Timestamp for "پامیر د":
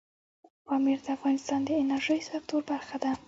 0.65-1.07